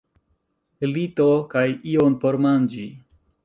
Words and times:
Lito 0.93 1.29
kaj 1.53 1.65
ion 1.95 2.19
por 2.25 2.41
manĝi. 2.47 2.91